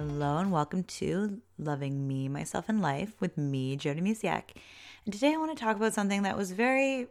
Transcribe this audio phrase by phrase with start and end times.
[0.00, 4.44] Hello and welcome to Loving Me, Myself, and Life with me, Jody Musiak.
[5.04, 7.08] And today I want to talk about something that was very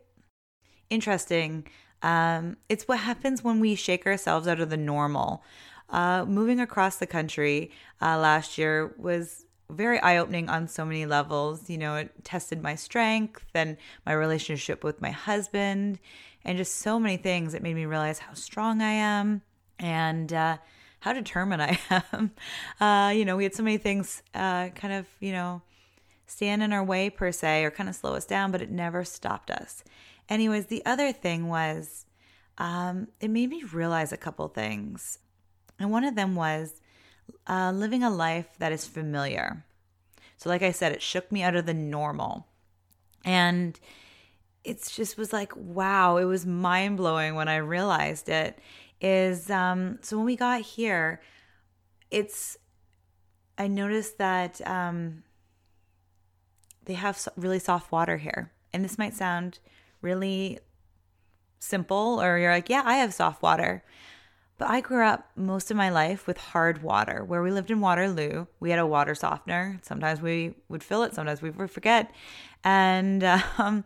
[0.90, 1.68] interesting.
[2.02, 5.44] Um, it's what happens when we shake ourselves out of the normal.
[5.91, 7.70] Uh, moving across the country
[8.02, 11.70] uh, last year was very eye opening on so many levels.
[11.70, 15.99] You know, it tested my strength and my relationship with my husband,
[16.44, 17.54] and just so many things.
[17.54, 19.44] It made me realize how strong I am
[19.77, 20.58] and uh,
[20.99, 22.31] how determined I am.
[22.80, 25.62] Uh, you know, we had so many things uh, kind of, you know,
[26.27, 29.04] stand in our way per se or kind of slow us down, but it never
[29.04, 29.84] stopped us.
[30.30, 32.05] Anyways, the other thing was
[32.59, 35.20] um, it made me realize a couple things.
[35.80, 36.81] And one of them was
[37.48, 39.66] uh, living a life that is familiar.
[40.38, 42.48] So, like I said, it shook me out of the normal.
[43.26, 43.79] And
[44.63, 48.59] it's just was like, wow, it was mind blowing when I realized it.
[49.02, 51.22] Is um, so when we got here,
[52.12, 52.58] it's,
[53.58, 55.24] I noticed that um,
[56.86, 58.52] they have really soft water here.
[58.74, 59.60] And this might sound
[60.02, 60.60] really
[61.60, 63.84] simple, or you're like, yeah, I have soft water.
[64.58, 67.24] But I grew up most of my life with hard water.
[67.24, 69.80] Where we lived in Waterloo, we had a water softener.
[69.84, 72.12] Sometimes we would fill it, sometimes we would forget.
[72.64, 73.24] And
[73.58, 73.86] um,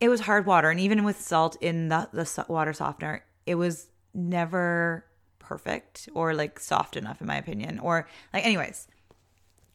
[0.00, 0.70] it was hard water.
[0.70, 5.04] And even with salt in the, the water softener, it was never
[5.38, 7.78] perfect or like soft enough, in my opinion.
[7.78, 8.88] Or, like, anyways.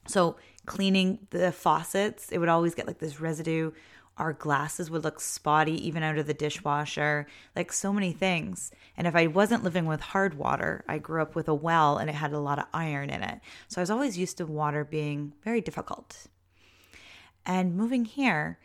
[0.07, 3.71] So, cleaning the faucets, it would always get like this residue
[4.17, 8.71] our glasses would look spotty even out of the dishwasher, like so many things.
[8.95, 12.09] And if I wasn't living with hard water, I grew up with a well and
[12.09, 13.39] it had a lot of iron in it.
[13.67, 16.27] So I was always used to water being very difficult.
[17.45, 18.59] And moving here,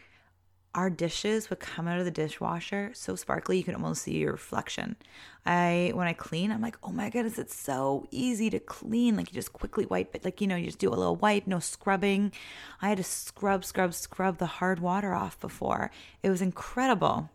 [0.74, 4.32] our dishes would come out of the dishwasher so sparkly you could almost see your
[4.32, 4.96] reflection.
[5.44, 9.16] I when I clean, I'm like, oh my goodness, it's so easy to clean.
[9.16, 11.46] Like you just quickly wipe it, like you know, you just do a little wipe,
[11.46, 12.32] no scrubbing.
[12.80, 15.90] I had to scrub, scrub, scrub the hard water off before.
[16.22, 17.28] It was incredible.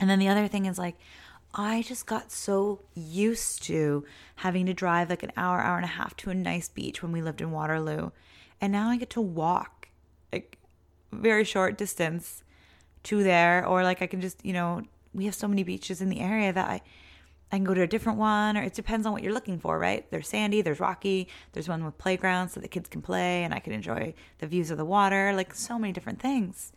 [0.00, 0.96] And then the other thing is like
[1.54, 4.04] I just got so used to
[4.36, 7.12] having to drive like an hour, hour and a half to a nice beach when
[7.12, 8.10] we lived in Waterloo.
[8.60, 9.88] And now I get to walk
[10.32, 10.58] like
[11.12, 12.42] very short distance
[13.08, 14.82] to there or like I can just, you know,
[15.14, 16.80] we have so many beaches in the area that I
[17.50, 19.78] I can go to a different one or it depends on what you're looking for,
[19.78, 20.08] right?
[20.10, 23.58] There's sandy, there's rocky, there's one with playgrounds so the kids can play and I
[23.58, 26.72] can enjoy the views of the water, like so many different things.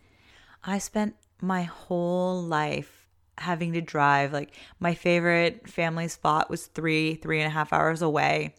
[0.64, 3.06] I spent my whole life
[3.38, 4.32] having to drive.
[4.32, 8.54] Like my favorite family spot was three, three and a half hours away.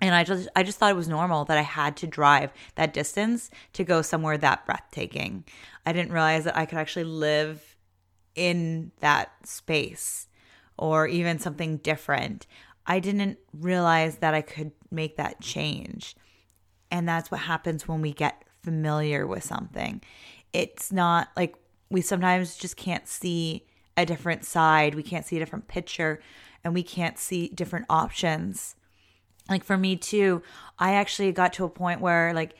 [0.00, 2.92] And I just I just thought it was normal that I had to drive that
[2.92, 5.44] distance to go somewhere that breathtaking.
[5.84, 7.76] I didn't realize that I could actually live
[8.34, 10.28] in that space
[10.76, 12.46] or even something different.
[12.86, 16.14] I didn't realize that I could make that change.
[16.90, 20.00] And that's what happens when we get familiar with something.
[20.52, 21.56] It's not like
[21.90, 23.66] we sometimes just can't see
[23.96, 26.20] a different side, we can't see a different picture,
[26.62, 28.76] and we can't see different options
[29.48, 30.42] like for me too,
[30.78, 32.54] I actually got to a point where like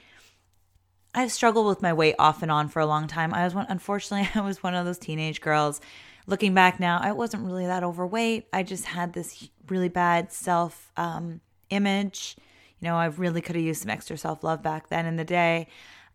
[1.15, 3.33] I've struggled with my weight off and on for a long time.
[3.35, 5.81] I was one, unfortunately, I was one of those teenage girls.
[6.27, 8.49] Looking back now, I wasn't really that overweight.
[8.53, 11.41] I just had this really bad self um,
[11.71, 12.37] image.
[12.81, 15.25] You know, I really could have used some extra self love back then in the
[15.25, 15.69] day.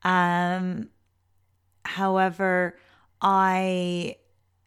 [0.04, 0.90] Um,
[1.84, 2.78] however,
[3.22, 4.18] I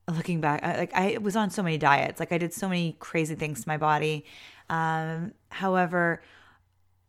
[0.08, 2.20] looking back, I, like I was on so many diets.
[2.20, 4.24] Like I did so many crazy things to my body.
[4.68, 6.22] Um, however,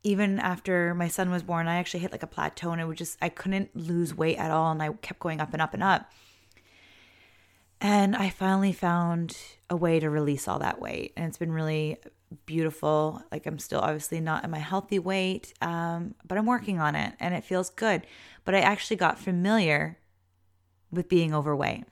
[0.03, 2.97] even after my son was born, I actually hit like a plateau and it would
[2.97, 4.71] just, I couldn't lose weight at all.
[4.71, 6.11] And I kept going up and up and up.
[7.79, 9.37] And I finally found
[9.69, 11.13] a way to release all that weight.
[11.15, 11.97] And it's been really
[12.45, 13.21] beautiful.
[13.31, 17.13] Like I'm still obviously not in my healthy weight, um, but I'm working on it
[17.19, 18.07] and it feels good.
[18.45, 19.99] But I actually got familiar
[20.91, 21.83] with being overweight.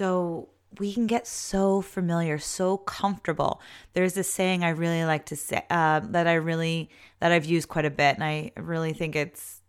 [0.00, 0.48] So
[0.78, 3.60] we can get so familiar, so comfortable.
[3.92, 6.88] There's this saying I really like to say uh, that I really
[7.18, 9.60] that I've used quite a bit, and I really think it's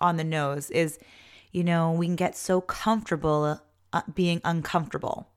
[0.00, 0.70] on the nose.
[0.70, 0.98] Is
[1.52, 3.60] you know we can get so comfortable
[3.92, 5.28] uh, being uncomfortable.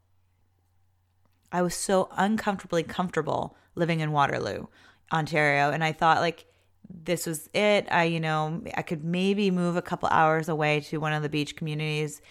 [1.51, 4.67] I was so uncomfortably comfortable living in Waterloo,
[5.11, 6.45] Ontario, and I thought like
[6.89, 7.87] this was it.
[7.91, 11.29] I you know I could maybe move a couple hours away to one of the
[11.29, 12.21] beach communities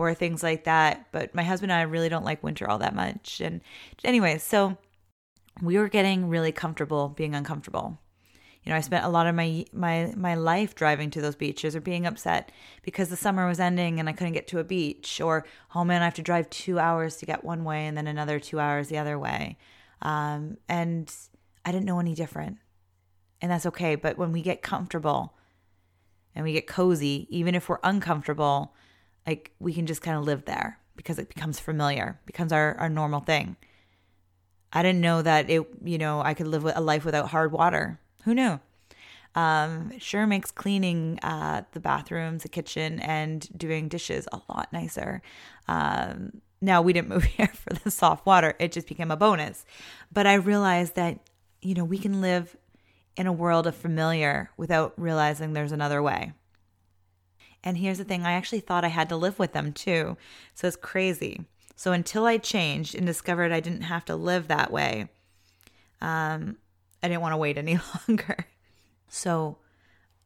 [0.00, 1.06] or things like that.
[1.12, 3.40] But my husband and I really don't like winter all that much.
[3.40, 3.60] And
[4.04, 4.76] anyway, so
[5.60, 7.98] we were getting really comfortable being uncomfortable.
[8.64, 11.74] You know, I spent a lot of my my my life driving to those beaches
[11.74, 12.52] or being upset
[12.82, 16.02] because the summer was ending and I couldn't get to a beach or oh man,
[16.02, 18.88] I have to drive 2 hours to get one way and then another 2 hours
[18.88, 19.56] the other way.
[20.02, 21.12] Um, and
[21.64, 22.58] I didn't know any different.
[23.40, 23.94] And that's okay.
[23.94, 25.34] But when we get comfortable
[26.34, 28.74] and we get cozy, even if we're uncomfortable,
[29.26, 32.88] like we can just kind of live there because it becomes familiar, becomes our, our
[32.88, 33.56] normal thing.
[34.72, 37.98] I didn't know that it, you know, I could live a life without hard water.
[38.24, 38.60] Who knew?
[39.34, 45.22] Um, sure makes cleaning uh, the bathrooms, the kitchen, and doing dishes a lot nicer.
[45.68, 49.64] Um, now we didn't move here for the soft water; it just became a bonus.
[50.12, 51.20] But I realized that
[51.62, 52.56] you know we can live
[53.16, 56.32] in a world of familiar without realizing there's another way.
[57.62, 60.16] And here's the thing: I actually thought I had to live with them too,
[60.54, 61.44] so it's crazy.
[61.76, 65.08] So until I changed and discovered I didn't have to live that way,
[66.00, 66.56] um,
[67.02, 67.78] I didn't want to wait any
[68.08, 68.46] longer.
[69.08, 69.58] So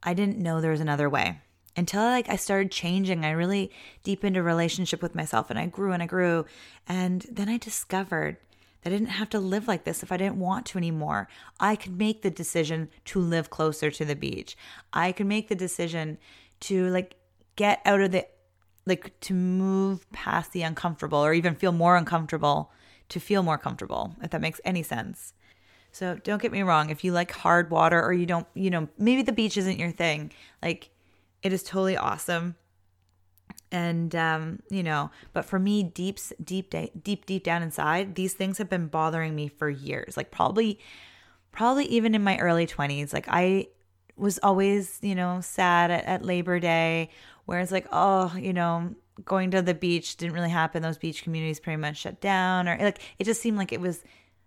[0.03, 1.41] I didn't know there was another way
[1.77, 3.25] until like I started changing.
[3.25, 3.71] I really
[4.03, 6.45] deepened a relationship with myself and I grew and I grew.
[6.87, 8.37] And then I discovered
[8.83, 11.29] that I didn't have to live like this if I didn't want to anymore.
[11.59, 14.57] I could make the decision to live closer to the beach.
[14.93, 16.19] I could make the decision
[16.61, 17.17] to like
[17.57, 18.27] get out of the
[18.87, 22.71] like to move past the uncomfortable or even feel more uncomfortable
[23.09, 25.33] to feel more comfortable, if that makes any sense.
[25.93, 28.89] So don't get me wrong, if you like hard water or you don't, you know,
[28.99, 30.91] maybe the beach isn't your thing, like
[31.43, 32.57] it is totally awesome.
[33.71, 38.59] And um, you know, but for me, deep, deep, deep, deep down inside, these things
[38.59, 40.17] have been bothering me for years.
[40.17, 40.79] Like probably,
[41.53, 43.13] probably even in my early twenties.
[43.13, 43.69] Like I
[44.17, 47.11] was always, you know, sad at, at Labor Day
[47.47, 48.95] where it's like, oh, you know,
[49.25, 50.83] going to the beach didn't really happen.
[50.83, 54.03] Those beach communities pretty much shut down, or like it just seemed like it was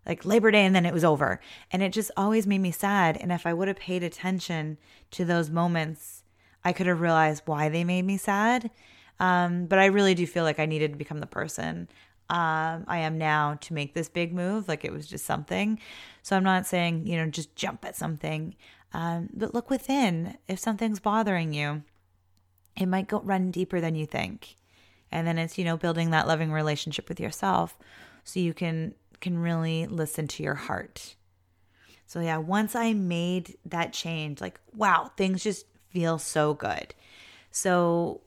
[0.05, 1.39] like Labor Day and then it was over.
[1.71, 3.17] And it just always made me sad.
[3.17, 4.77] And if I would have paid attention
[5.11, 6.23] to those moments,
[6.63, 8.71] I could have realized why they made me sad.
[9.19, 11.87] Um, but I really do feel like I needed to become the person
[12.29, 14.67] um, I am now to make this big move.
[14.67, 15.79] Like it was just something.
[16.23, 18.55] So I'm not saying, you know, just jump at something.
[18.93, 20.37] Um, but look within.
[20.47, 21.83] If something's bothering you,
[22.75, 24.55] it might go run deeper than you think.
[25.11, 27.77] And then it's, you know, building that loving relationship with yourself
[28.23, 31.15] so you can can really listen to your heart.
[32.05, 36.93] So yeah, once I made that change, like wow, things just feel so good.
[37.51, 38.21] So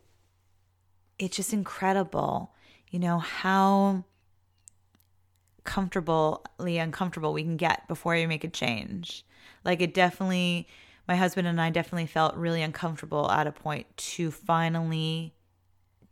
[1.18, 2.52] it's just incredible,
[2.90, 4.04] you know, how
[5.64, 9.24] comfortably uncomfortable we can get before you make a change.
[9.64, 10.68] Like it definitely
[11.08, 15.34] my husband and I definitely felt really uncomfortable at a point to finally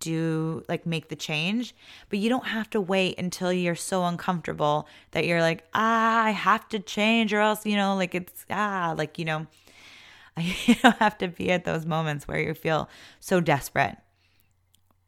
[0.00, 1.74] do like make the change.
[2.08, 6.30] But you don't have to wait until you're so uncomfortable that you're like ah i
[6.30, 9.46] have to change or else you know like it's ah like you know
[10.38, 12.88] you don't have to be at those moments where you feel
[13.18, 13.96] so desperate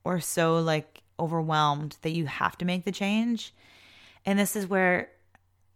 [0.05, 3.55] or so like overwhelmed that you have to make the change.
[4.25, 5.11] And this is where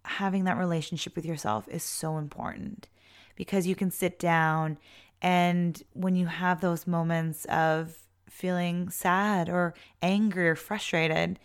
[0.04, 2.88] having that relationship with yourself is so important
[3.36, 4.78] because you can sit down
[5.22, 7.96] and when you have those moments of
[8.28, 11.38] feeling sad or angry or frustrated,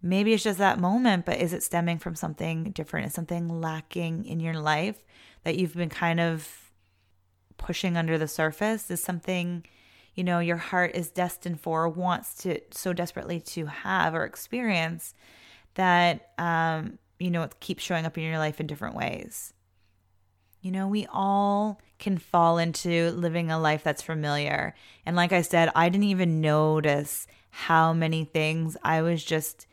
[0.00, 3.06] maybe it's just that moment, but is it stemming from something different?
[3.06, 5.04] Is something lacking in your life
[5.42, 6.70] that you've been kind of
[7.58, 8.90] pushing under the surface?
[8.90, 9.66] Is something,
[10.14, 15.14] you know, your heart is destined for, wants to so desperately to have or experience
[15.74, 19.52] that, um, you know, it keeps showing up in your life in different ways?
[20.60, 24.74] You know, we all can fall into living a life that's familiar.
[25.04, 29.66] And like I said, I didn't even notice how many things I was just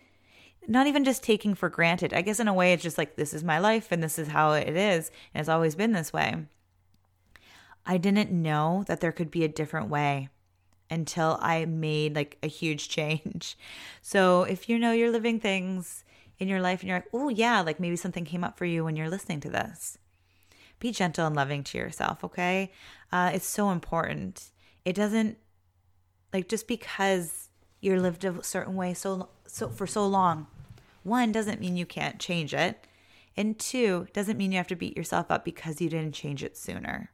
[0.68, 2.14] not even just taking for granted.
[2.14, 4.28] I guess in a way, it's just like, this is my life and this is
[4.28, 5.10] how it is.
[5.34, 6.46] And it's always been this way.
[7.86, 10.30] I didn't know that there could be a different way
[10.90, 13.58] until I made like a huge change.
[14.02, 16.04] So if you know you're living things
[16.42, 18.84] in your life and you're like, oh, yeah, like maybe something came up for you
[18.84, 19.98] when you're listening to this
[20.82, 22.72] be gentle and loving to yourself, okay?
[23.12, 24.52] Uh, it's so important.
[24.84, 25.38] It doesn't
[26.34, 30.48] like just because you're lived a certain way so so for so long.
[31.04, 32.86] One doesn't mean you can't change it,
[33.38, 36.58] and two doesn't mean you have to beat yourself up because you didn't change it
[36.58, 37.12] sooner.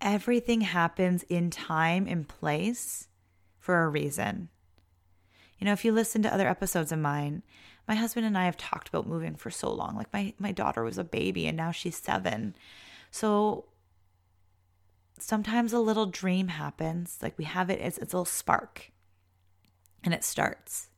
[0.00, 3.08] Everything happens in time and place
[3.58, 4.48] for a reason.
[5.58, 7.42] You know, if you listen to other episodes of mine,
[7.88, 9.96] my husband and I have talked about moving for so long.
[9.96, 12.54] Like my my daughter was a baby and now she's 7.
[13.10, 13.64] So
[15.18, 18.92] sometimes a little dream happens, like we have it as it's a little spark.
[20.04, 20.90] And it starts.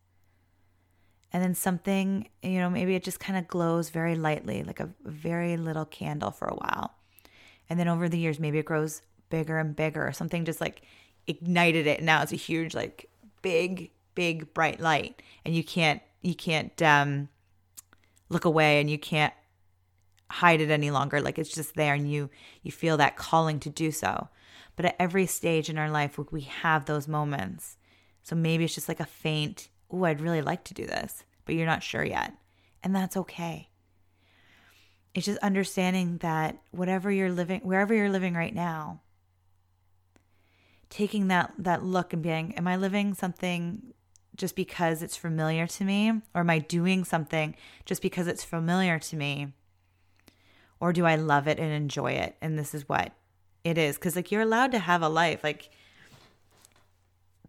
[1.33, 4.91] And then something, you know, maybe it just kind of glows very lightly, like a
[5.05, 6.95] very little candle for a while.
[7.69, 10.83] And then over the years, maybe it grows bigger and bigger, or something just like
[11.29, 11.99] ignited it.
[11.99, 13.09] And now it's a huge, like
[13.43, 15.23] big, big, bright light.
[15.45, 17.29] And you can't you can't um,
[18.29, 19.35] look away and you can't
[20.31, 21.21] hide it any longer.
[21.21, 22.31] Like it's just there and you
[22.63, 24.29] you feel that calling to do so.
[24.77, 27.77] But at every stage in our life we have those moments.
[28.23, 31.55] So maybe it's just like a faint oh i'd really like to do this but
[31.55, 32.33] you're not sure yet.
[32.83, 33.69] And that's okay.
[35.15, 39.01] It's just understanding that whatever you're living wherever you're living right now
[40.89, 43.81] taking that that look and being am i living something
[44.41, 46.11] just because it's familiar to me?
[46.35, 47.55] Or am i doing something
[47.85, 49.53] just because it's familiar to me?
[50.81, 52.37] Or do i love it and enjoy it?
[52.41, 53.13] And this is what
[53.63, 53.99] it is.
[53.99, 55.45] Cuz like you're allowed to have a life.
[55.45, 55.71] Like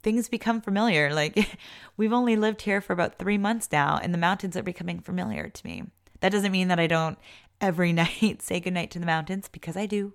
[0.03, 1.13] things become familiar.
[1.21, 1.57] Like
[1.95, 5.49] we've only lived here for about 3 months now and the mountains are becoming familiar
[5.49, 5.83] to me.
[6.19, 7.17] That doesn't mean that i don't
[7.61, 10.13] every night say goodnight to the mountains because i do.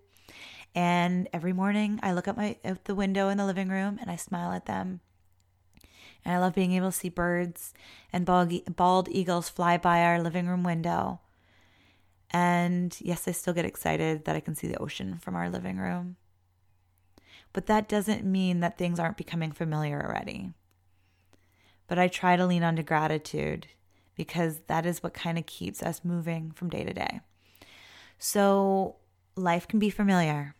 [0.75, 4.11] And every morning I look out my out the window in the living room and
[4.11, 5.01] I smile at them.
[6.27, 7.73] And I love being able to see birds
[8.13, 11.21] and bald, eagles fly by our living room window.
[12.33, 15.77] And yes, I still get excited that I can see the ocean from our living
[15.77, 16.17] room.
[17.53, 20.53] But that doesn't mean that things aren't becoming familiar already.
[21.87, 23.69] But I try to lean onto gratitude
[24.17, 27.21] because that is what kind of keeps us moving from day to day.
[28.19, 28.97] So
[29.37, 30.57] life can be familiar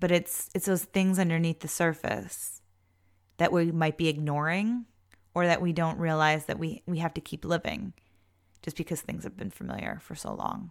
[0.00, 2.59] but it's it's those things underneath the surface
[3.40, 4.84] that we might be ignoring
[5.32, 7.94] or that we don't realize that we we have to keep living
[8.60, 10.70] just because things have been familiar for so long.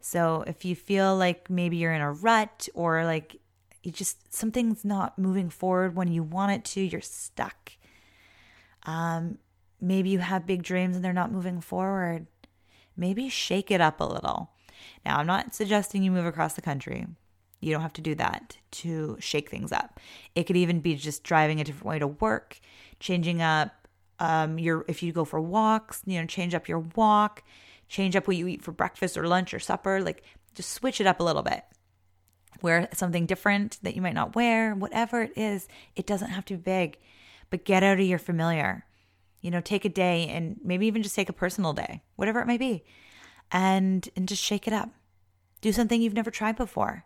[0.00, 3.36] So if you feel like maybe you're in a rut or like
[3.84, 7.74] you just something's not moving forward when you want it to, you're stuck.
[8.82, 9.38] Um,
[9.80, 12.26] maybe you have big dreams and they're not moving forward.
[12.96, 14.50] Maybe shake it up a little.
[15.06, 17.06] Now, I'm not suggesting you move across the country.
[17.60, 19.98] You don't have to do that to shake things up.
[20.34, 22.60] It could even be just driving a different way to work,
[23.00, 23.88] changing up
[24.20, 27.42] um, your if you go for walks, you know, change up your walk,
[27.88, 30.00] change up what you eat for breakfast or lunch or supper.
[30.00, 30.22] Like
[30.54, 31.64] just switch it up a little bit.
[32.62, 35.68] Wear something different that you might not wear, whatever it is.
[35.94, 36.98] It doesn't have to be big,
[37.50, 38.84] but get out of your familiar.
[39.40, 42.46] You know, take a day and maybe even just take a personal day, whatever it
[42.46, 42.84] may be,
[43.50, 44.90] and and just shake it up.
[45.60, 47.04] Do something you've never tried before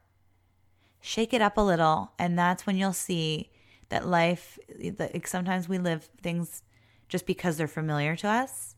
[1.02, 3.50] shake it up a little and that's when you'll see
[3.88, 4.58] that life
[4.98, 6.62] like sometimes we live things
[7.08, 8.76] just because they're familiar to us.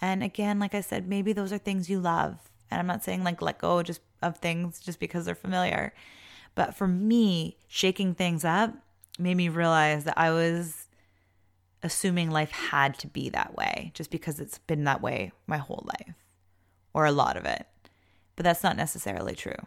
[0.00, 2.38] And again like i said maybe those are things you love.
[2.70, 5.94] And i'm not saying like let go just of things just because they're familiar.
[6.54, 8.74] But for me shaking things up
[9.18, 10.86] made me realize that i was
[11.82, 15.84] assuming life had to be that way just because it's been that way my whole
[15.86, 16.14] life
[16.92, 17.66] or a lot of it.
[18.36, 19.66] But that's not necessarily true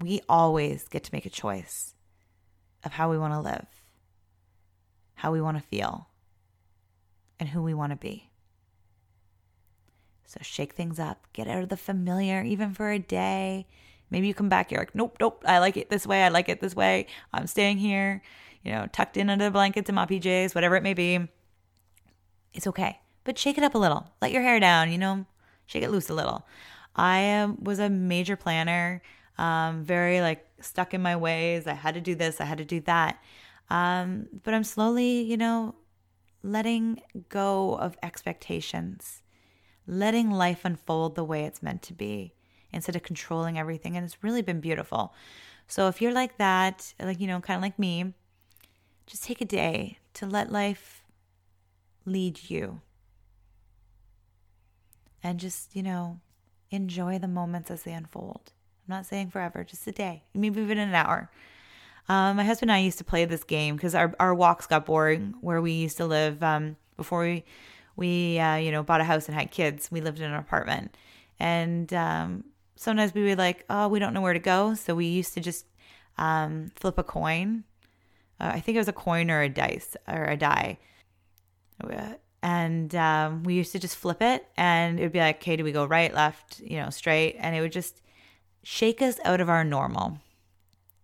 [0.00, 1.94] we always get to make a choice
[2.84, 3.66] of how we want to live,
[5.14, 6.08] how we want to feel,
[7.38, 8.30] and who we want to be.
[10.26, 13.66] So shake things up, get out of the familiar, even for a day.
[14.10, 16.48] Maybe you come back, you're like, nope, nope, I like it this way, I like
[16.48, 17.06] it this way.
[17.32, 18.22] I'm staying here,
[18.62, 21.28] you know, tucked in under the blankets in my PJs, whatever it may be.
[22.52, 23.00] It's okay.
[23.24, 24.10] But shake it up a little.
[24.20, 25.26] Let your hair down, you know,
[25.66, 26.46] shake it loose a little.
[26.94, 29.02] I um, was a major planner
[29.38, 31.66] um, very like stuck in my ways.
[31.66, 33.22] I had to do this, I had to do that.
[33.70, 35.74] Um, but I'm slowly, you know,
[36.42, 39.22] letting go of expectations,
[39.86, 42.34] letting life unfold the way it's meant to be
[42.72, 43.96] instead of controlling everything.
[43.96, 45.14] And it's really been beautiful.
[45.66, 48.12] So if you're like that, like, you know, kind of like me,
[49.06, 51.04] just take a day to let life
[52.04, 52.80] lead you.
[55.22, 56.20] And just, you know,
[56.70, 58.52] enjoy the moments as they unfold.
[58.86, 61.30] I'm not saying forever, just a day, maybe even an hour.
[62.08, 64.84] Um, my husband and I used to play this game because our, our walks got
[64.84, 67.44] boring where we used to live um, before we
[67.96, 69.90] we uh, you know bought a house and had kids.
[69.90, 70.94] We lived in an apartment,
[71.38, 72.44] and um,
[72.76, 75.40] sometimes we would like, oh, we don't know where to go, so we used to
[75.40, 75.64] just
[76.18, 77.64] um, flip a coin.
[78.38, 80.78] Uh, I think it was a coin or a dice or a die,
[82.42, 85.64] and um, we used to just flip it, and it would be like, okay, do
[85.64, 88.02] we go right, left, you know, straight, and it would just
[88.64, 90.18] shake us out of our normal.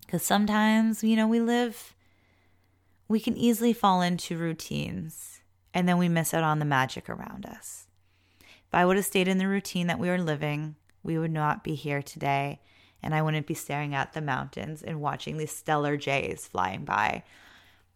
[0.05, 1.95] Because sometimes, you know, we live,
[3.07, 5.41] we can easily fall into routines
[5.73, 7.87] and then we miss out on the magic around us.
[8.41, 10.75] If I would have stayed in the routine that we were living,
[11.05, 12.61] we would not be here today.
[13.03, 17.23] And I wouldn't be staring at the mountains and watching these Steller jays flying by.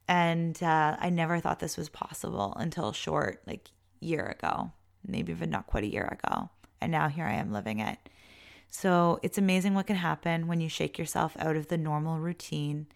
[0.08, 4.70] And uh, I never thought this was possible until short, like, year ago,
[5.06, 6.48] maybe even not quite a year ago.
[6.80, 7.98] And now here I am living it.
[8.74, 12.88] So it's amazing what can happen when you shake yourself out of the normal routine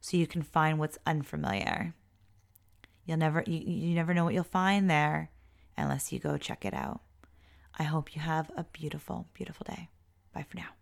[0.00, 1.92] so you can find what's unfamiliar.
[3.04, 5.30] You'll never you, you never know what you'll find there
[5.76, 7.02] unless you go check it out.
[7.78, 9.90] I hope you have a beautiful, beautiful day.
[10.32, 10.79] Bye for now.